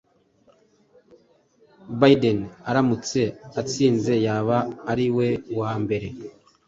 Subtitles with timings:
[1.99, 3.21] Biden aramutse
[3.59, 4.57] atsinze yaba
[4.91, 5.27] ari we
[5.59, 6.07] wa mbere